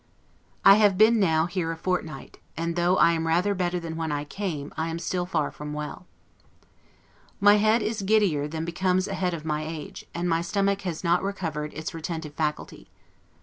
I 0.65 0.77
have 0.77 0.97
been 0.97 1.19
now 1.19 1.45
here 1.45 1.71
a 1.71 1.77
fortnight; 1.77 2.39
and 2.57 2.75
though 2.75 2.97
I 2.97 3.11
am 3.11 3.27
rather 3.27 3.53
better 3.53 3.79
than 3.79 3.95
when 3.95 4.11
I 4.11 4.23
came, 4.23 4.73
I 4.75 4.89
am 4.89 4.97
still 4.97 5.27
far 5.27 5.51
from 5.51 5.73
well. 5.73 6.07
My 7.39 7.57
head 7.57 7.83
is 7.83 8.01
giddier 8.01 8.47
than 8.47 8.65
becomes 8.65 9.07
a 9.07 9.13
head 9.13 9.35
of 9.35 9.45
my 9.45 9.63
age; 9.63 10.05
and 10.11 10.27
my 10.27 10.41
stomach 10.41 10.81
has 10.81 11.03
not 11.03 11.21
recovered 11.21 11.71
its 11.75 11.93
retentive 11.93 12.33
faculty. 12.33 12.89